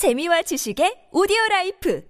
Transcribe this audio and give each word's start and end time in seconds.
재미와 0.00 0.40
지식의 0.40 1.08
오디오 1.12 1.36
라이프 1.50 2.00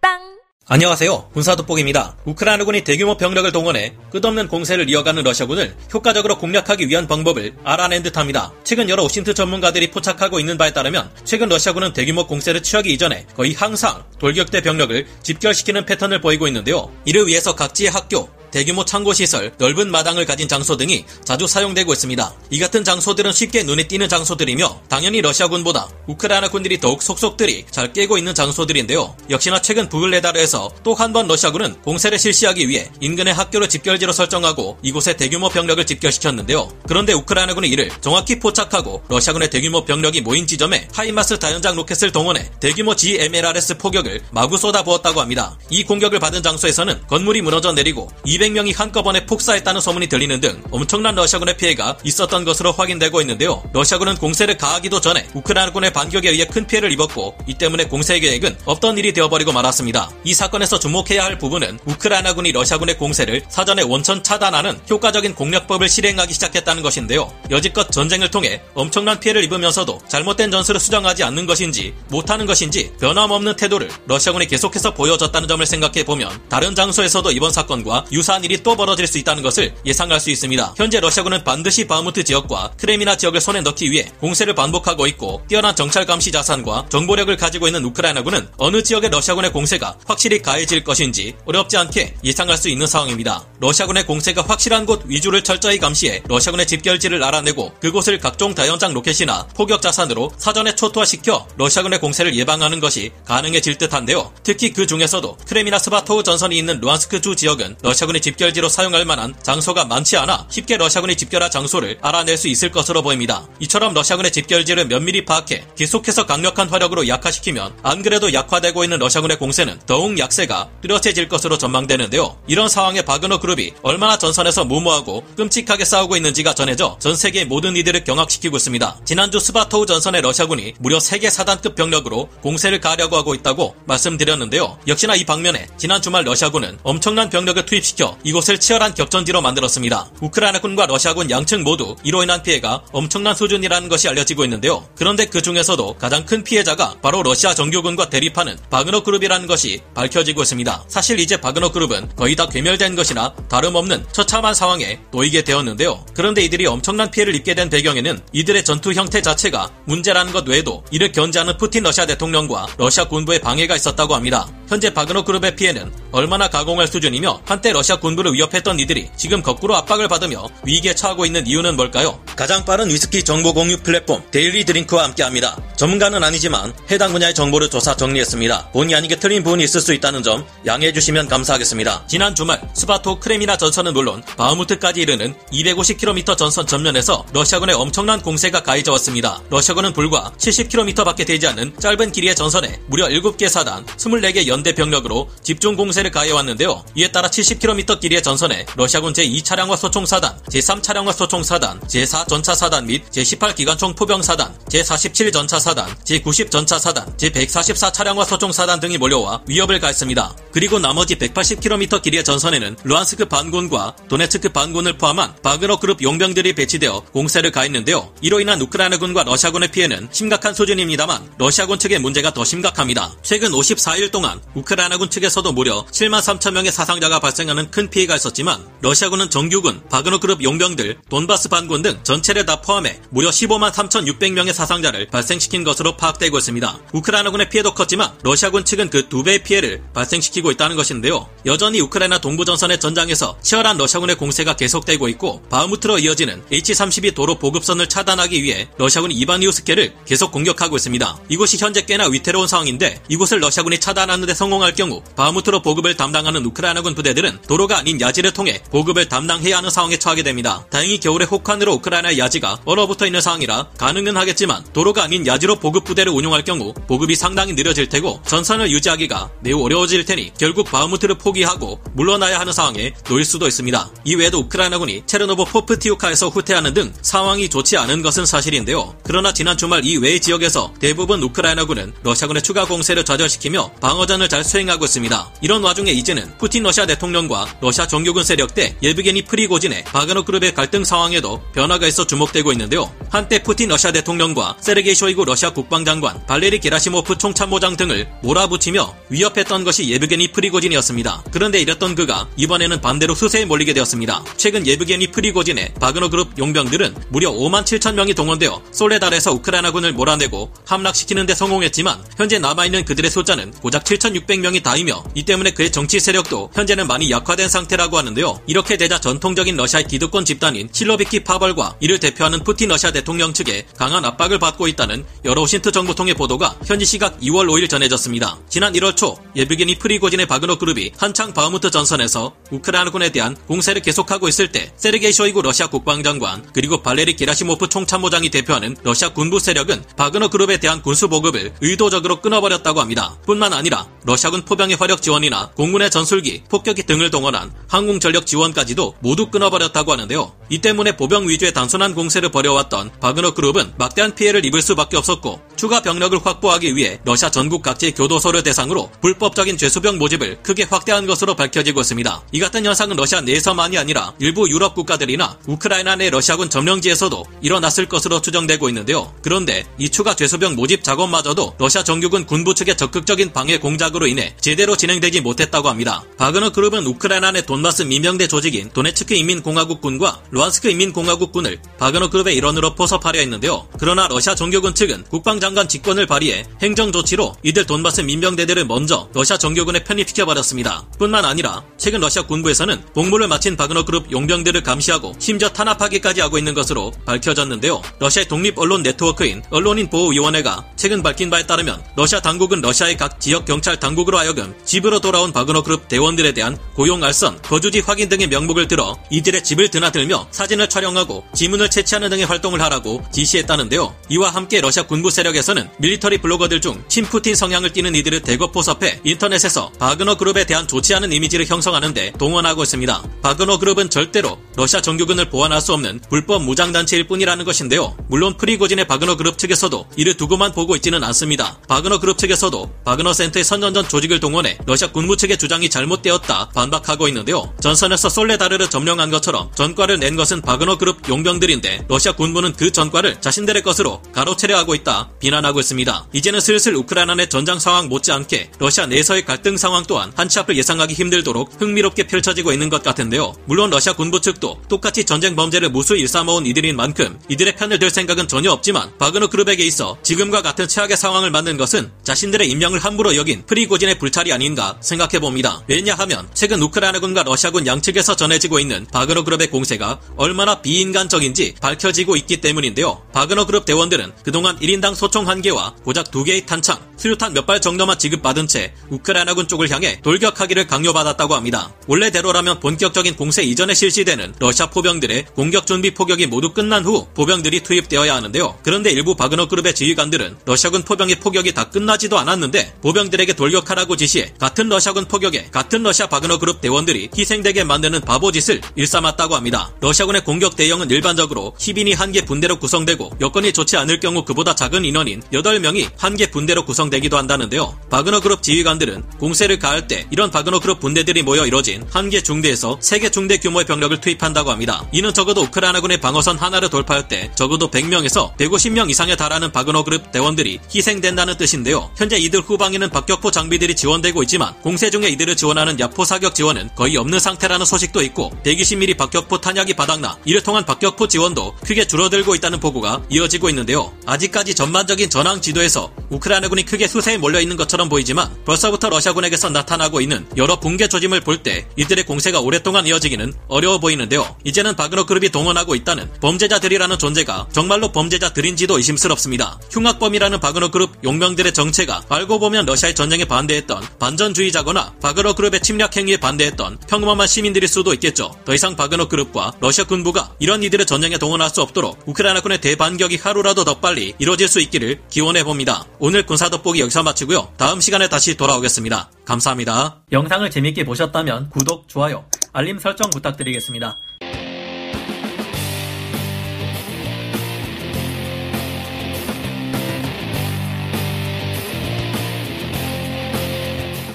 팟빵 0.00 0.40
안녕하세요. 0.66 1.30
군사돋보기입니다. 1.32 2.16
우크라이나군이 2.24 2.82
대규모 2.82 3.16
병력을 3.16 3.52
동원해 3.52 3.94
끝없는 4.10 4.48
공세를 4.48 4.90
이어가는 4.90 5.22
러시아군을 5.22 5.76
효과적으로 5.94 6.38
공략하기 6.38 6.88
위한 6.88 7.06
방법을 7.06 7.54
알아낸 7.62 8.02
듯합니다. 8.02 8.52
최근 8.64 8.88
여러 8.88 9.04
OSINT 9.04 9.34
전문가들이 9.34 9.92
포착하고 9.92 10.40
있는 10.40 10.58
바에 10.58 10.72
따르면 10.72 11.08
최근 11.22 11.48
러시아군은 11.48 11.92
대규모 11.92 12.26
공세를 12.26 12.64
취하기 12.64 12.92
이전에 12.92 13.26
거의 13.36 13.54
항상 13.54 14.02
돌격대 14.18 14.62
병력을 14.62 15.06
집결시키는 15.22 15.86
패턴을 15.86 16.20
보이고 16.20 16.48
있는데요. 16.48 16.92
이를 17.04 17.28
위해서 17.28 17.54
각지의 17.54 17.92
학교, 17.92 18.28
대규모 18.50 18.84
창고시설, 18.84 19.52
넓은 19.58 19.90
마당을 19.90 20.24
가진 20.26 20.48
장소 20.48 20.76
등이 20.76 21.04
자주 21.24 21.46
사용되고 21.46 21.92
있습니다. 21.92 22.34
이 22.50 22.58
같은 22.58 22.84
장소들은 22.84 23.32
쉽게 23.32 23.62
눈에 23.62 23.84
띄는 23.88 24.08
장소들이며 24.08 24.82
당연히 24.88 25.20
러시아군보다 25.20 25.88
우크라이나 26.06 26.48
군들이 26.48 26.80
더욱 26.80 27.02
속속들이 27.02 27.66
잘 27.70 27.92
꿰고 27.92 28.18
있는 28.18 28.34
장소들인데요. 28.34 29.16
역시나 29.30 29.60
최근 29.62 29.88
부흘레다르에서 29.88 30.70
또 30.84 30.94
한 30.94 31.10
번 31.12 31.26
러시아군은 31.26 31.74
공세를 31.82 32.18
실시하기 32.20 32.68
위해 32.68 32.88
인근의 33.00 33.34
학교를 33.34 33.68
집결지로 33.68 34.12
설정하고 34.12 34.78
이곳에 34.82 35.16
대규모 35.16 35.48
병력을 35.48 35.84
집결시켰는데요. 35.86 36.70
그런데 36.86 37.12
우크라이나군이 37.14 37.68
이를 37.68 37.90
정확히 38.00 38.38
포착하고 38.38 39.02
러시아군의 39.08 39.50
대규모 39.50 39.84
병력이 39.84 40.20
모인 40.20 40.46
지점에 40.46 40.86
하이마스 40.92 41.38
다연장 41.38 41.74
로켓을 41.76 42.12
동원해 42.12 42.48
대규모 42.60 42.94
GMLRS 42.94 43.78
포격을 43.78 44.20
마구 44.30 44.56
쏟아부었다고 44.56 45.20
합니다. 45.20 45.58
이 45.70 45.82
공격을 45.84 46.20
받은 46.20 46.42
장소에서는 46.42 47.06
건물이 47.08 47.42
무너져 47.42 47.72
내리고 47.72 48.08
200명이 48.40 48.74
한꺼번에 48.74 49.26
폭사했다는 49.26 49.80
소문이 49.80 50.08
들리는 50.08 50.40
등 50.40 50.62
엄청난 50.70 51.14
러시아군의 51.14 51.56
피해가 51.58 51.98
있었던 52.02 52.44
것으로 52.44 52.72
확인되고 52.72 53.20
있는데요. 53.20 53.62
러시아군은 53.72 54.16
공세를 54.16 54.56
가하기도 54.56 55.00
전에 55.00 55.28
우크라이나군의 55.34 55.92
반격에 55.92 56.30
의해 56.30 56.46
큰 56.46 56.66
피해를 56.66 56.90
입었고 56.92 57.36
이 57.46 57.54
때문에 57.54 57.84
공세 57.84 58.18
계획은 58.18 58.56
없던 58.64 58.96
일이 58.98 59.12
되어버리고 59.12 59.52
말았습니다. 59.52 60.10
이 60.24 60.32
사건에서 60.32 60.78
주목해야 60.78 61.22
할 61.22 61.38
부분은 61.38 61.78
우크라이나군이 61.84 62.52
러시아군의 62.52 62.96
공세를 62.96 63.42
사전에 63.48 63.82
원천 63.82 64.22
차단하는 64.22 64.80
효과적인 64.88 65.34
공략법을 65.34 65.88
실행하기 65.88 66.32
시작했다는 66.32 66.82
것인데요. 66.82 67.30
여지껏 67.50 67.92
전쟁을 67.92 68.30
통해 68.30 68.62
엄청난 68.74 69.20
피해를 69.20 69.44
입으면서도 69.44 70.00
잘못된 70.08 70.50
전술을 70.50 70.80
수정하지 70.80 71.24
않는 71.24 71.46
것인지 71.46 71.94
못하는 72.08 72.46
것인지 72.46 72.92
변함없는 73.00 73.56
태도를 73.56 73.90
러시아군이 74.06 74.46
계속해서 74.46 74.94
보여줬다는 74.94 75.46
점을 75.46 75.64
생각해 75.64 76.04
보면 76.04 76.30
다른 76.48 76.74
장소에서도 76.74 77.30
이번 77.32 77.50
사건과 77.50 78.06
유사 78.12 78.29
유사한 78.30 78.44
일이 78.44 78.62
또 78.62 78.76
벌어질 78.76 79.06
수 79.06 79.18
있다는 79.18 79.42
것을 79.42 79.74
예상할 79.84 80.20
수 80.20 80.30
있습니다. 80.30 80.74
현재 80.76 81.00
러시아군은 81.00 81.42
반드시 81.42 81.86
바흐무트 81.86 82.22
지역과 82.22 82.72
크레미나 82.78 83.16
지역을 83.16 83.40
손에 83.40 83.60
넣기 83.62 83.90
위해 83.90 84.04
공세를 84.20 84.54
반복하고 84.54 85.06
있고 85.08 85.42
뛰어난 85.48 85.74
정찰 85.74 86.06
감시 86.06 86.30
자산과 86.30 86.86
정보력을 86.90 87.36
가지고 87.36 87.66
있는 87.66 87.84
우크라이나군은 87.86 88.48
어느 88.56 88.82
지역의 88.82 89.10
러시아군의 89.10 89.52
공세가 89.52 89.96
확실히 90.06 90.40
가해질 90.40 90.84
것인지 90.84 91.34
어렵지 91.44 91.76
않게 91.76 92.14
예상할 92.22 92.56
수 92.56 92.68
있는 92.68 92.86
상황입니다. 92.86 93.44
러시아군의 93.58 94.06
공세가 94.06 94.42
확실한 94.42 94.86
곳 94.86 95.02
위주를 95.06 95.42
철저히 95.42 95.78
감시해 95.78 96.22
러시아군의 96.28 96.66
집결지를 96.66 97.22
알아내고 97.24 97.74
그곳을 97.80 98.18
각종 98.18 98.54
다연장 98.54 98.94
로켓이나 98.94 99.48
포격 99.56 99.82
자산으로 99.82 100.30
사전에 100.38 100.74
초토화시켜 100.76 101.48
러시아군의 101.56 102.00
공세를 102.00 102.36
예방하는 102.36 102.78
것이 102.78 103.10
가능해질 103.24 103.78
듯한데요. 103.78 104.32
특히 104.44 104.72
그 104.72 104.86
중에서도 104.86 105.36
크레미나 105.48 105.78
스바토우 105.80 106.22
전선이 106.22 106.56
있는 106.56 106.80
루한스크 106.80 107.20
주 107.20 107.34
지역은 107.34 107.78
러시아군의 107.82 108.19
러시아군이 108.20 108.22
집결지로 108.22 108.68
사용할 108.68 109.04
만한 109.04 109.34
장소가 109.42 109.86
많지 109.86 110.16
않아 110.16 110.46
쉽게 110.48 110.76
러시아군이 110.76 111.16
집결할 111.16 111.50
장소를 111.50 111.98
알아낼 112.02 112.36
수 112.36 112.48
있을 112.48 112.70
것으로 112.70 113.02
보입니다. 113.02 113.46
이처럼 113.58 113.94
러시아군의 113.94 114.30
집결지를 114.30 114.86
면밀히 114.86 115.24
파악해 115.24 115.64
계속해서 115.76 116.26
강력한 116.26 116.68
화력으로 116.68 117.08
약화시키면 117.08 117.78
안 117.82 118.02
그래도 118.02 118.32
약화되고 118.32 118.84
있는 118.84 118.98
러시아군의 118.98 119.38
공세는 119.38 119.80
더욱 119.86 120.18
약세가 120.18 120.68
뚜렷해질 120.82 121.28
것으로 121.28 121.58
전망되는데요. 121.58 122.36
이런 122.46 122.68
상황에 122.68 123.02
바그너 123.02 123.40
그룹이 123.40 123.72
얼마나 123.82 124.18
전선에서 124.18 124.64
무모하고 124.64 125.24
끔찍하게 125.36 125.84
싸우고 125.84 126.16
있는지가 126.16 126.54
전해져 126.54 126.96
전 127.00 127.16
세계의 127.16 127.46
모든 127.46 127.76
이들을 127.76 128.04
경악시키고 128.04 128.56
있습니다. 128.56 129.00
지난주 129.04 129.40
스바토우 129.40 129.86
전선의 129.86 130.22
러시아군이 130.22 130.74
무려 130.78 131.00
세 131.00 131.12
개 131.12 131.30
사단급 131.30 131.74
병력으로 131.74 132.28
공세를 132.42 132.80
가려고 132.80 133.16
하고 133.16 133.34
있다고 133.34 133.74
말씀드렸는데요. 133.86 134.78
역시나 134.86 135.16
이 135.16 135.24
방면에 135.24 135.66
지난 135.76 136.02
주말 136.02 136.24
러시아군은 136.24 136.78
엄청난 136.82 137.30
병력을 137.30 137.64
투입시켜 137.64 138.09
이곳을 138.24 138.58
치열한 138.58 138.94
격전지로 138.94 139.40
만들었습니다. 139.40 140.10
우크라이나군과 140.20 140.86
러시아군 140.86 141.30
양측 141.30 141.62
모두 141.62 141.96
이로 142.04 142.22
인한 142.22 142.42
피해가 142.42 142.82
엄청난 142.92 143.34
수준이라는 143.34 143.88
것이 143.88 144.08
알려지고 144.08 144.44
있는데요. 144.44 144.86
그런데 144.96 145.26
그 145.26 145.42
중에서도 145.42 145.94
가장 145.94 146.24
큰 146.24 146.42
피해자가 146.42 146.96
바로 147.02 147.22
러시아 147.22 147.54
정규군과 147.54 148.10
대립하는 148.10 148.56
바그너 148.70 149.02
그룹이라는 149.02 149.46
것이 149.46 149.80
밝혀지고 149.94 150.42
있습니다. 150.42 150.84
사실 150.88 151.20
이제 151.20 151.36
바그너 151.36 151.72
그룹은 151.72 152.10
거의 152.16 152.34
다 152.36 152.46
괴멸된 152.46 152.96
것이나 152.96 153.34
다름없는 153.48 154.06
처참한 154.12 154.54
상황에 154.54 154.98
놓이게 155.12 155.44
되었는데요. 155.44 156.04
그런데 156.14 156.42
이들이 156.42 156.66
엄청난 156.66 157.10
피해를 157.10 157.34
입게 157.34 157.54
된 157.54 157.70
배경에는 157.70 158.20
이들의 158.32 158.64
전투 158.64 158.92
형태 158.92 159.22
자체가 159.22 159.70
문제라는 159.84 160.32
것 160.32 160.48
외에도 160.48 160.82
이를 160.90 161.12
견제하는 161.12 161.56
푸틴 161.56 161.82
러시아 161.82 162.06
대통령과 162.06 162.66
러시아 162.78 163.04
군부의 163.04 163.40
방해가 163.40 163.76
있었다고 163.76 164.14
합니다. 164.14 164.48
현재 164.68 164.92
바그너 164.92 165.24
그룹의 165.24 165.56
피해는 165.56 165.92
얼마나 166.12 166.48
가공할 166.48 166.86
수준이며 166.88 167.42
한때 167.44 167.72
러시아 167.72 167.96
군부를 168.00 168.32
위협했던 168.32 168.80
이들이 168.80 169.10
지금 169.16 169.42
거꾸로 169.42 169.76
압박을 169.76 170.08
받으며 170.08 170.48
위기에 170.64 170.94
처하고 170.94 171.26
있는 171.26 171.46
이유는 171.46 171.76
뭘까요? 171.76 172.20
가장 172.36 172.64
빠른 172.64 172.88
위스키 172.88 173.22
정보 173.22 173.52
공유 173.52 173.76
플랫폼 173.78 174.22
데일리 174.30 174.64
드링크와 174.64 175.04
함께합니다. 175.04 175.56
전문가는 175.76 176.22
아니지만 176.22 176.74
해당 176.90 177.12
분야의 177.12 177.34
정보를 177.34 177.70
조사 177.70 177.96
정리했습니다. 177.96 178.70
본의 178.72 178.94
아니게 178.94 179.16
틀린 179.16 179.42
부분이 179.42 179.64
있을 179.64 179.80
수 179.80 179.94
있다는 179.94 180.22
점 180.22 180.44
양해해 180.66 180.92
주시면 180.92 181.28
감사하겠습니다. 181.28 182.04
지난 182.06 182.34
주말 182.34 182.60
스바토 182.74 183.20
크레미나 183.20 183.56
전선은 183.56 183.92
물론 183.92 184.22
바흐무트까지 184.36 185.00
이르는 185.00 185.34
250km 185.52 186.36
전선 186.36 186.66
전면에서 186.66 187.24
러시아군의 187.32 187.74
엄청난 187.74 188.20
공세가 188.22 188.62
가해져 188.62 188.92
왔습니다. 188.92 189.42
러시아군은 189.50 189.92
불과 189.92 190.32
70km밖에 190.38 191.26
되지 191.26 191.46
않는 191.48 191.74
짧은 191.78 192.12
길이의 192.12 192.34
전선에 192.34 192.80
무려 192.86 193.08
7개 193.08 193.48
사단, 193.48 193.84
24개 193.86 194.46
연대 194.46 194.74
병력으로 194.74 195.28
집중 195.42 195.76
공세를 195.76 196.10
가해왔는데요. 196.10 196.84
이에 196.94 197.08
따라 197.08 197.28
70km 197.28 197.89
1 197.90 197.94
0 197.94 198.00
길이의 198.00 198.22
전선에 198.22 198.66
러시아군 198.76 199.12
제2차량화 199.12 199.76
소총사단, 199.76 200.38
제3차량화 200.48 201.12
소총사단, 201.12 201.80
제4전차사단 201.80 202.84
및 202.84 203.02
제18기관총 203.10 203.96
포병사단, 203.96 204.54
제47전차사단, 204.68 205.96
제90전차사단, 206.04 207.16
제144차량화 207.16 208.24
소총사단 208.26 208.78
등이 208.78 208.96
몰려와 208.98 209.42
위협을 209.48 209.80
가했습니다. 209.80 210.36
그리고 210.52 210.78
나머지 210.78 211.16
180km 211.16 212.02
길이의 212.02 212.22
전선에는 212.22 212.76
루한스크 212.84 213.24
반군과 213.24 213.96
도네츠크 214.08 214.50
반군을 214.50 214.96
포함한 214.96 215.34
바그너 215.42 215.80
그룹 215.80 216.00
용병들이 216.00 216.54
배치되어 216.54 217.06
공세를 217.12 217.50
가했는데요. 217.50 218.14
이로 218.20 218.40
인한 218.40 218.60
우크라이나군과 218.62 219.24
러시아군의 219.24 219.72
피해는 219.72 220.08
심각한 220.12 220.54
수준입니다만 220.54 221.32
러시아군 221.38 221.80
측의 221.80 221.98
문제가 221.98 222.32
더 222.32 222.44
심각합니다. 222.44 223.12
최근 223.22 223.50
54일 223.50 224.12
동안 224.12 224.40
우크라이나군 224.54 225.10
측에서도 225.10 225.52
무려 225.52 225.84
7만 225.86 226.20
3천 226.20 226.52
명의 226.52 226.70
사상자가 226.70 227.18
발생하는 227.18 227.69
큰큰 227.70 227.90
피해가 227.90 228.16
있었지만 228.16 228.64
러시아군은 228.80 229.28
정규군, 229.28 229.82
바그너 229.90 230.18
그룹 230.18 230.42
용병들, 230.42 231.00
돈바스 231.10 231.50
반군 231.50 231.82
등 231.82 231.98
전체를 232.02 232.46
다 232.46 232.60
포함해 232.60 233.00
무려 233.10 233.28
15만 233.30 233.72
3,600명의 233.72 234.52
사상자를 234.52 235.08
발생시킨 235.08 235.64
것으로 235.64 235.96
파악되고 235.96 236.38
있습니다. 236.38 236.78
우크라이나군의 236.92 237.50
피해도 237.50 237.74
컸지만 237.74 238.12
러시아군 238.22 238.64
측은 238.64 238.88
그 238.88 239.10
두 239.10 239.22
배의 239.24 239.42
피해를 239.42 239.82
발생시키고 239.92 240.52
있다는 240.52 240.76
것인데요. 240.76 241.28
여전히 241.44 241.80
우크라이나 241.80 242.18
동부 242.18 242.44
전선의 242.44 242.78
전장에서 242.80 243.36
치열한 243.42 243.76
러시아군의 243.76 244.16
공세가 244.16 244.54
계속되고 244.54 245.08
있고 245.08 245.42
바흐무트로 245.50 245.98
이어지는 245.98 246.42
H-32 246.50 247.14
도로 247.14 247.34
보급선을 247.34 247.88
차단하기 247.88 248.42
위해 248.42 248.68
러시아군이 248.78 249.14
이바니우스케를 249.14 249.94
계속 250.06 250.30
공격하고 250.30 250.76
있습니다. 250.76 251.18
이곳이 251.28 251.56
현재 251.58 251.84
꽤나 251.84 252.06
위태로운 252.06 252.46
상황인데 252.46 253.02
이곳을 253.08 253.40
러시아군이 253.40 253.80
차단하는 253.80 254.26
데 254.26 254.34
성공할 254.34 254.74
경우 254.74 255.02
바흐무트로 255.16 255.60
보급을 255.62 255.96
담당하는 255.96 256.44
우크라이나군 256.46 256.94
부대들은 256.94 257.40
도로 257.48 257.59
도로가 257.60 257.76
아닌 257.76 258.00
야지를 258.00 258.32
통해 258.32 258.62
보급을 258.70 259.08
담당해야 259.10 259.58
하는 259.58 259.68
상황에 259.68 259.98
처하게 259.98 260.22
됩니다. 260.22 260.64
다행히 260.70 260.98
겨울에 260.98 261.26
혹한으로 261.26 261.74
우크라이나 261.74 262.16
야지가 262.16 262.60
얼어붙어 262.64 263.04
있는 263.04 263.20
상황이라 263.20 263.72
가능은 263.76 264.16
하겠지만 264.16 264.64
도로가 264.72 265.02
아닌 265.02 265.26
야지로 265.26 265.56
보급 265.56 265.84
부대를 265.84 266.10
운용할 266.10 266.42
경우 266.42 266.72
보급이 266.88 267.14
상당히 267.14 267.52
느려질 267.52 267.90
테고 267.90 268.22
전선을 268.26 268.70
유지하기가 268.70 269.30
매우 269.40 269.62
어려워질 269.62 270.06
테니 270.06 270.32
결국 270.38 270.70
바흐무트를 270.70 271.16
포기하고 271.18 271.80
물러나야 271.92 272.40
하는 272.40 272.50
상황에 272.50 272.94
놓일 273.10 273.26
수도 273.26 273.46
있습니다. 273.46 273.90
이외에도 274.04 274.38
우크라이나군이 274.38 275.02
체르보노포피우카에서 275.04 276.30
후퇴하는 276.30 276.72
등 276.72 276.94
상황이 277.02 277.50
좋지 277.50 277.76
않은 277.76 278.00
것은 278.00 278.24
사실인데요. 278.24 278.96
그러나 279.02 279.34
지난 279.34 279.58
주말 279.58 279.84
이 279.84 279.98
외의 279.98 280.18
지역에서 280.18 280.72
대부분 280.80 281.22
우크라이나군은 281.22 281.92
러시아군의 282.04 282.42
추가 282.42 282.64
공세를 282.64 283.04
좌절시키며 283.04 283.72
방어전을 283.82 284.30
잘 284.30 284.44
수행하고 284.44 284.86
있습니다. 284.86 285.32
이런 285.42 285.62
와중에 285.62 285.90
이제는 285.90 286.38
푸틴 286.38 286.62
러시아 286.62 286.86
대통령과 286.86 287.49
러시아 287.60 287.86
정규군 287.86 288.24
세력 288.24 288.54
대 288.54 288.76
예브게니 288.82 289.22
프리고진의 289.22 289.84
바그너 289.84 290.24
그룹의 290.24 290.54
갈등 290.54 290.84
상황에도 290.84 291.42
변화가 291.52 291.86
있어 291.86 292.06
주목되고 292.06 292.52
있는데요. 292.52 292.92
한때 293.10 293.42
푸틴 293.42 293.68
러시아 293.68 293.92
대통령과 293.92 294.56
세르게이 294.60 294.94
쇼이구 294.94 295.24
러시아 295.24 295.52
국방장관, 295.52 296.26
발레리 296.26 296.60
게라시모프 296.60 297.18
총참모장 297.18 297.76
등을 297.76 298.08
몰아붙이며 298.22 298.94
위협했던 299.08 299.64
것이 299.64 299.90
예브게니 299.90 300.28
프리고진이었습니다. 300.28 301.24
그런데 301.30 301.60
이랬던 301.60 301.94
그가 301.94 302.28
이번에는 302.36 302.80
반대로 302.80 303.14
수세에 303.14 303.44
몰리게 303.44 303.72
되었습니다. 303.74 304.24
최근 304.36 304.66
예브게니 304.66 305.08
프리고진의 305.08 305.74
바그너 305.80 306.08
그룹 306.08 306.38
용병들은 306.38 306.94
무려 307.08 307.30
5만 307.32 307.64
7천 307.64 307.94
명이 307.94 308.14
동원되어 308.14 308.62
솔레다르에서 308.72 309.32
우크라이나군을 309.32 309.92
몰아내고 309.92 310.52
함락시키는 310.66 311.26
데 311.26 311.34
성공했지만 311.34 312.02
현재 312.16 312.38
남아있는 312.38 312.84
그들의 312.84 313.10
숫자는 313.10 313.50
고작 313.52 313.84
7,600명이 313.84 314.62
다이며 314.62 315.04
이 315.14 315.24
때문에 315.24 315.50
그의 315.52 315.72
정치 315.72 316.00
세력도 316.00 316.50
현재는 316.54 316.86
많이 316.86 317.10
약화된 317.10 317.39
상태라고 317.48 317.98
하는데요. 317.98 318.40
이렇게 318.46 318.76
되자 318.76 319.00
전통적인 319.00 319.56
러시아의 319.56 319.86
기득권 319.86 320.24
집단인 320.24 320.68
실로비키 320.72 321.24
파벌과 321.24 321.76
이를 321.80 321.98
대표하는 321.98 322.44
푸틴 322.44 322.68
러시아 322.68 322.90
대통령 322.90 323.32
측에 323.32 323.66
강한 323.76 324.04
압박을 324.04 324.38
받고 324.38 324.68
있다는 324.68 325.04
여러 325.24 325.42
OSINT 325.42 325.72
정보통의 325.72 326.14
보도가 326.14 326.56
현지 326.66 326.84
시각 326.84 327.18
2월 327.20 327.46
5일 327.46 327.68
전해졌습니다. 327.68 328.38
지난 328.48 328.72
1월 328.74 328.96
초 328.96 329.16
예브게니 329.36 329.78
프리고진의 329.78 330.26
바그너 330.26 330.58
그룹이 330.58 330.92
한창 330.98 331.32
바흐무트 331.32 331.70
전선에서 331.70 332.34
우크라이나군에 332.50 333.10
대한 333.10 333.36
공세를 333.46 333.82
계속하고 333.82 334.28
있을 334.28 334.52
때 334.52 334.72
세르게이 334.76 335.12
쇼이구 335.12 335.42
러시아 335.42 335.68
국방장관 335.68 336.50
그리고 336.52 336.82
발레리 336.82 337.16
게라시모프 337.16 337.68
총참모장이 337.68 338.30
대표하는 338.30 338.76
러시아 338.82 339.10
군부 339.10 339.38
세력은 339.38 339.84
바그너 339.96 340.28
그룹에 340.28 340.58
대한 340.58 340.82
군수 340.82 341.08
보급을 341.08 341.52
의도적으로 341.60 342.20
끊어버렸다고 342.20 342.80
합니다. 342.80 343.16
뿐만 343.26 343.52
아니라 343.52 343.86
러시아군 344.04 344.44
포병의 344.44 344.76
화력 344.76 345.02
지원이나 345.02 345.50
공군의 345.54 345.90
전술기, 345.90 346.44
폭격기 346.48 346.84
등을 346.84 347.10
동원한 347.10 347.52
항공전력 347.68 348.26
지원까지도 348.26 348.94
모두 349.00 349.30
끊어버렸다고 349.30 349.92
하는데요. 349.92 350.39
이 350.50 350.58
때문에 350.58 350.96
보병 350.96 351.28
위주의 351.28 351.52
단순한 351.54 351.94
공세를 351.94 352.32
벌여왔던 352.32 352.90
바그너 353.00 353.34
그룹은 353.34 353.72
막대한 353.78 354.16
피해를 354.16 354.44
입을 354.44 354.60
수밖에 354.60 354.96
없었고 354.96 355.40
추가 355.54 355.80
병력을 355.80 356.18
확보하기 356.24 356.74
위해 356.74 356.98
러시아 357.04 357.30
전국 357.30 357.62
각지의 357.62 357.94
교도소를 357.94 358.42
대상으로 358.42 358.90
불법적인 359.00 359.56
죄수병 359.56 359.98
모집을 359.98 360.42
크게 360.42 360.64
확대한 360.64 361.06
것으로 361.06 361.36
밝혀지고 361.36 361.82
있습니다. 361.82 362.22
이 362.32 362.40
같은 362.40 362.66
현상은 362.66 362.96
러시아 362.96 363.20
내에서만이 363.20 363.78
아니라 363.78 364.12
일부 364.18 364.48
유럽 364.50 364.74
국가들이나 364.74 365.38
우크라이나 365.46 365.94
내 365.94 366.10
러시아군 366.10 366.50
점령지에서도 366.50 367.24
일어났을 367.42 367.86
것으로 367.86 368.20
추정되고 368.20 368.68
있는데요. 368.70 369.14
그런데 369.22 369.64
이 369.78 369.88
추가 369.88 370.16
죄수병 370.16 370.56
모집 370.56 370.82
작업마저도 370.82 371.54
러시아 371.58 371.84
정규군 371.84 372.26
군부 372.26 372.54
측의 372.54 372.76
적극적인 372.76 373.32
방해 373.32 373.58
공작으로 373.58 374.08
인해 374.08 374.34
제대로 374.40 374.76
진행되지 374.76 375.20
못했다고 375.20 375.68
합니다. 375.68 376.02
바그너 376.18 376.50
그룹은 376.50 376.86
우크라이나 376.86 377.30
내 377.30 377.42
돈바스 377.42 377.82
민병대 377.82 378.26
조직인 378.26 378.68
도네츠크 378.70 379.14
인민공화국군과 379.14 380.22
루한스크 380.40 380.70
인민공화국군을 380.70 381.58
바그너 381.78 382.08
그룹의 382.08 382.34
일원으로 382.34 382.74
포섭하려 382.74 383.20
했는데요. 383.20 383.68
그러나 383.78 384.08
러시아 384.08 384.34
정규군 384.34 384.74
측은 384.74 385.04
국방장관 385.10 385.68
직권을 385.68 386.06
발휘해 386.06 386.46
행정 386.62 386.92
조치로 386.92 387.34
이들 387.42 387.66
돈바스 387.66 388.00
민병대들을 388.02 388.64
먼저 388.64 389.06
러시아 389.12 389.36
정규군에 389.36 389.84
편입시켜 389.84 390.24
버렸습니다. 390.24 390.86
뿐만 390.98 391.26
아니라 391.26 391.62
최근 391.76 392.00
러시아 392.00 392.22
군부에서는 392.22 392.82
복무를 392.94 393.28
마친 393.28 393.54
바그너 393.54 393.84
그룹 393.84 394.10
용병들을 394.10 394.62
감시하고 394.62 395.14
심지어 395.18 395.50
탄압하기까지 395.50 396.22
하고 396.22 396.38
있는 396.38 396.54
것으로 396.54 396.92
밝혀졌는데요. 397.04 397.82
러시아의 397.98 398.28
독립 398.28 398.58
언론 398.58 398.82
네트워크인 398.82 399.42
언론인 399.50 399.90
보호위원회가 399.90 400.64
최근 400.76 401.02
밝힌 401.02 401.28
바에 401.28 401.44
따르면 401.44 401.84
러시아 401.96 402.20
당국은 402.20 402.62
러시아의 402.62 402.96
각 402.96 403.20
지역 403.20 403.44
경찰 403.44 403.78
당국으로 403.78 404.18
하여금 404.18 404.54
집으로 404.64 405.00
돌아온 405.00 405.32
바그너 405.32 405.62
그룹 405.62 405.88
대원들에 405.88 406.32
대한 406.32 406.56
고용 406.74 407.04
알선, 407.04 407.42
거주지 407.42 407.80
확인 407.80 408.08
등의 408.08 408.28
명목을 408.28 408.68
들어 408.68 408.96
이들의 409.10 409.44
집을 409.44 409.68
드나들며 409.68 410.29
사진을 410.30 410.68
촬영하고 410.68 411.24
지문을 411.34 411.70
채취하는 411.70 412.10
등의 412.10 412.26
활동을 412.26 412.60
하라고 412.62 413.02
지시했다는데요. 413.12 413.94
이와 414.08 414.30
함께 414.30 414.60
러시아 414.60 414.84
군부 414.84 415.10
세력에서는 415.10 415.68
military 415.78 416.18
블로거들 416.18 416.60
중 416.60 416.82
친푸틴 416.88 417.34
성향을 417.34 417.72
띠는 417.72 417.94
이들을 417.94 418.22
대거 418.22 418.50
포섭해 418.52 419.00
인터넷에서 419.04 419.70
바그너 419.78 420.16
그룹에 420.16 420.44
대한 420.44 420.66
좋지 420.68 420.94
않은 420.94 421.12
이미지를 421.12 421.46
형성하는데 421.46 422.12
동원하고 422.18 422.62
있습니다. 422.62 423.02
바그너 423.22 423.58
그룹은 423.58 423.90
절대로 423.90 424.38
러시아 424.56 424.80
정규군을 424.80 425.30
보완할 425.30 425.60
수 425.60 425.72
없는 425.72 426.00
불법 426.08 426.44
무장단체일 426.44 427.06
뿐이라는 427.06 427.44
것인데요. 427.44 427.96
물론 428.08 428.36
프리고진의 428.36 428.86
바그너 428.86 429.16
그룹 429.16 429.38
측에서도 429.38 429.86
이를 429.96 430.16
두고만 430.16 430.52
보고 430.52 430.76
있지는 430.76 431.02
않습니다. 431.04 431.58
바그너 431.68 432.00
그룹 432.00 432.18
측에서도 432.18 432.70
바그너 432.84 433.12
센터의 433.12 433.44
선전전 433.44 433.88
조직을 433.88 434.20
동원해 434.20 434.58
러시아 434.66 434.88
군부 434.88 435.16
측의 435.16 435.38
주장이 435.38 435.70
잘못되었다 435.70 436.50
반박하고 436.54 437.08
있는데요. 437.08 437.52
전선에서 437.60 438.08
솔레다르를 438.08 438.68
점령한 438.70 439.10
것처럼 439.10 439.50
전과를 439.54 439.98
낸 439.98 440.16
것은 440.20 440.42
바그너 440.42 440.76
그룹 440.76 441.08
용병들인데 441.08 441.86
러시아 441.88 442.12
군부는 442.12 442.52
그 442.52 442.70
전과를 442.70 443.22
자신들의 443.22 443.62
것으로 443.62 444.02
가로채려 444.12 444.58
하고 444.58 444.74
있다 444.74 445.08
비난하고 445.18 445.60
있습니다. 445.60 446.08
이제는 446.12 446.40
슬슬 446.40 446.74
우크라이나 446.76 447.14
내 447.14 447.26
전장 447.26 447.58
상황 447.58 447.88
못지않게 447.88 448.50
러시아 448.58 448.84
내에서의 448.84 449.24
갈등 449.24 449.56
상황 449.56 449.82
또한 449.84 450.12
한치 450.14 450.38
앞을 450.40 450.58
예상하기 450.58 450.92
힘들도록 450.92 451.52
흥미롭게 451.58 452.06
펼쳐지고 452.06 452.52
있는 452.52 452.68
것 452.68 452.82
같은데요. 452.82 453.32
물론 453.46 453.70
러시아 453.70 453.94
군부 453.94 454.20
측도 454.20 454.60
똑같이 454.68 455.04
전쟁 455.04 455.34
범죄를 455.36 455.70
무수 455.70 455.96
일삼아온 455.96 456.44
이들인 456.44 456.76
만큼 456.76 457.18
이들의 457.30 457.56
편을 457.56 457.78
들 457.78 457.88
생각은 457.88 458.28
전혀 458.28 458.50
없지만 458.52 458.98
바그너 458.98 459.28
그룹에게 459.28 459.64
있어 459.64 459.96
지금과 460.02 460.42
같은 460.42 460.68
최악의 460.68 460.98
상황을 460.98 461.30
만든 461.30 461.56
것은 461.56 461.90
자신들의 462.02 462.46
인명을 462.50 462.78
함부로 462.80 463.16
여긴 463.16 463.42
프리고진의 463.46 463.98
불찰이 463.98 464.34
아닌가 464.34 464.76
생각해 464.82 465.18
봅니다. 465.18 465.62
왜냐하면 465.66 466.28
최근 466.34 466.60
우크라이나군과 466.60 467.22
러시아군 467.22 467.66
양측에서 467.66 468.16
전해지고 468.16 468.58
있는 468.58 468.86
바그너 468.92 469.24
그룹의 469.24 469.48
공세가 469.50 469.99
얼마나 470.16 470.60
비인간적인지 470.62 471.56
밝혀지고 471.60 472.16
있기 472.16 472.38
때문인데요. 472.40 473.02
바그너 473.12 473.46
그룹 473.46 473.64
대원들은 473.64 474.12
그동안 474.22 474.58
1인당 474.58 474.94
소총 474.94 475.26
1개와 475.26 475.82
고작 475.82 476.10
2개의 476.10 476.46
탄창, 476.46 476.78
수류탄 476.96 477.32
몇 477.34 477.46
발 477.50 477.60
정도만 477.60 477.98
지급받은 477.98 478.46
채 478.46 478.72
우크라이나군 478.90 479.48
쪽을 479.48 479.70
향해 479.70 479.98
돌격하기를 480.02 480.66
강요받았다고 480.68 481.34
합니다. 481.34 481.72
원래대로라면 481.88 482.60
본격적인 482.60 483.16
공세 483.16 483.42
이전에 483.42 483.74
실시되는 483.74 484.34
러시아 484.38 484.66
포병들의 484.70 485.26
공격 485.34 485.66
준비 485.66 485.92
포격이 485.92 486.26
모두 486.26 486.52
끝난 486.52 486.84
후 486.84 487.08
보병들이 487.14 487.60
투입되어야 487.60 488.14
하는데요. 488.14 488.58
그런데 488.62 488.92
일부 488.92 489.16
바그너 489.16 489.48
그룹의 489.48 489.74
지휘관들은 489.74 490.36
러시아군 490.44 490.82
포병의 490.82 491.16
포격이 491.16 491.54
다 491.54 491.70
끝나지도 491.70 492.18
않았는데 492.18 492.76
보병들에게 492.82 493.32
돌격하라고 493.32 493.96
지시해 493.96 494.34
같은 494.38 494.68
러시아군 494.68 495.06
포격에 495.06 495.48
같은 495.50 495.82
러시아 495.82 496.06
바그너 496.06 496.38
그룹 496.38 496.60
대원들이 496.60 497.10
희생되게 497.16 497.64
만드는 497.64 498.02
바보짓을 498.02 498.60
일삼았다고 498.76 499.34
합니다. 499.34 499.72
러시아군의 499.90 500.24
공격 500.24 500.54
대형은 500.56 500.88
일반적으로 500.90 501.52
10인이 501.58 501.96
한 501.96 502.10
개 502.10 502.24
분대로 502.24 502.58
구성되고 502.58 503.12
여건이 503.20 503.52
좋지 503.52 503.76
않을 503.76 504.00
경우 504.00 504.24
그보다 504.24 504.54
작은 504.56 504.84
인원인 504.84 505.20
8명이 505.32 505.90
한 505.96 506.16
개 506.16 506.28
분대로 506.30 506.64
구성되기도 506.64 507.16
한다는데요. 507.16 507.78
바그너 507.88 508.18
그룹 508.20 508.42
지휘관들은 508.42 509.02
공세를 509.18 509.58
가할 509.60 509.86
때 509.86 510.06
이런 510.10 510.30
바그너 510.30 510.58
그룹 510.60 510.80
분대들이 510.80 511.22
모여 511.22 511.46
이뤄진 511.46 511.84
한 511.92 512.10
개 512.10 512.20
중대에서 512.20 512.78
세 512.80 512.98
개 512.98 513.10
중대 513.10 513.38
규모의 513.38 513.64
병력을 513.64 513.96
투입한다고 514.00 514.50
합니다. 514.50 514.84
이는 514.92 515.14
적어도 515.14 515.42
우크라이나군의 515.42 516.00
방어선 516.00 516.36
하나를 516.38 516.68
돌파할 516.68 517.06
때 517.08 517.30
적어도 517.36 517.70
100명에서 517.70 518.36
150명 518.36 518.90
이상에 518.90 519.14
달하는 519.16 519.50
바그너 519.52 519.84
그룹 519.84 520.10
대원들이 520.12 520.58
희생된다는 520.74 521.36
뜻인데요. 521.36 521.90
현재 521.96 522.16
이들 522.18 522.40
후방에는 522.40 522.90
박격포 522.90 523.30
장비들이 523.30 523.74
지원되고 523.76 524.22
있지만 524.24 524.54
공세 524.62 524.90
중에 524.90 525.08
이들을 525.10 525.36
지원하는 525.36 525.78
야포 525.80 526.04
사격 526.04 526.34
지원은 526.34 526.70
거의 526.76 526.96
없는 526.96 527.18
상태라는 527.20 527.64
소식도 527.64 528.02
있고 528.02 528.30
120mm 528.44 528.96
박격포 528.98 529.40
탄약이 529.40 529.74
바닥나 529.80 530.18
이를 530.26 530.42
통한 530.42 530.66
박격포 530.66 531.08
지원도 531.08 531.54
크게 531.64 531.86
줄어들고 531.86 532.34
있다는 532.34 532.60
보고가 532.60 533.00
이어지고 533.08 533.48
있는데요. 533.48 533.90
아직까지 534.04 534.54
전반적인 534.54 535.08
전황 535.08 535.40
지도에서 535.40 535.90
우크라이나군이 536.10 536.66
크게 536.66 536.86
수세에 536.86 537.16
몰려 537.16 537.40
있는 537.40 537.56
것처럼 537.56 537.88
보이지만 537.88 538.30
벌써부터 538.44 538.90
러시아군에게서 538.90 539.48
나타나고 539.48 540.02
있는 540.02 540.26
여러 540.36 540.60
붕괴 540.60 540.86
조짐을 540.86 541.22
볼 541.22 541.40
때 541.42 541.66
이들의 541.76 542.04
공세가 542.04 542.40
오랫동안 542.40 542.86
이어지기는 542.86 543.32
어려워 543.48 543.78
보이는데요. 543.78 544.36
이제는 544.44 544.76
바그너 544.76 545.06
그룹이 545.06 545.30
동원하고 545.30 545.74
있다는 545.74 546.10
범죄자들이라는 546.20 546.98
존재가 546.98 547.46
정말로 547.50 547.90
범죄자들인지도 547.92 548.76
의심스럽습니다. 548.76 549.58
흉악범이라는 549.70 550.40
바그너 550.40 550.70
그룹 550.70 550.98
용병들의 551.02 551.54
정체가 551.54 552.02
알고 552.10 552.38
보면 552.38 552.66
러시아의 552.66 552.94
전쟁에 552.94 553.24
반대했던 553.24 553.82
반전주의자거나 553.98 554.96
바그너 555.00 555.34
그룹의 555.34 555.60
침략 555.62 555.96
행위에 555.96 556.18
반대했던 556.18 556.80
평범한 556.86 557.26
시민들일 557.26 557.66
수도 557.66 557.94
있겠죠. 557.94 558.34
더 558.44 558.52
이상 558.52 558.76
바그너 558.76 559.08
그룹과 559.08 559.52
러시아 559.70 559.84
군부가 559.84 560.34
이런 560.40 560.64
이들의 560.64 560.84
전쟁에 560.84 561.16
동원할 561.16 561.48
수 561.48 561.62
없도록 561.62 562.02
우크라이나군의 562.06 562.60
대반격이 562.60 563.18
하루라도 563.18 563.62
더 563.62 563.78
빨리 563.78 564.14
이뤄질 564.18 564.48
수 564.48 564.58
있기를 564.60 565.00
기원해 565.08 565.44
봅니다. 565.44 565.84
오늘 566.00 566.26
군사 566.26 566.48
돋보기 566.48 566.80
여기서 566.80 567.04
마치고요. 567.04 567.52
다음 567.56 567.80
시간에 567.80 568.08
다시 568.08 568.36
돌아오겠습니다. 568.36 569.12
감사합니다. 569.24 570.02
영상을 570.10 570.50
재밌게 570.50 570.84
보셨다면 570.84 571.50
구독, 571.50 571.88
좋아요, 571.88 572.24
알림 572.52 572.80
설정 572.80 573.10
부탁드리겠습니다. 573.10 573.96